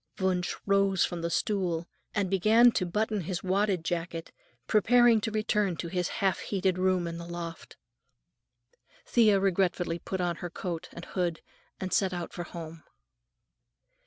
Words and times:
Wunsch 0.17 0.55
rose 0.65 1.05
from 1.05 1.21
the 1.21 1.29
stool 1.29 1.87
and 2.15 2.27
began 2.27 2.71
to 2.71 2.87
button 2.87 3.21
his 3.21 3.43
wadded 3.43 3.85
jacket, 3.85 4.31
preparing 4.65 5.21
to 5.21 5.29
return 5.29 5.77
to 5.77 5.89
his 5.89 6.07
half 6.07 6.39
heated 6.39 6.79
room 6.79 7.05
in 7.05 7.19
the 7.19 7.27
loft. 7.27 7.77
Thea 9.05 9.39
regretfully 9.39 9.99
put 9.99 10.19
on 10.19 10.37
her 10.37 10.49
cloak 10.49 10.89
and 10.91 11.05
hood 11.05 11.41
and 11.79 11.93
set 11.93 12.13
out 12.13 12.33
for 12.33 12.45
home. 12.45 12.83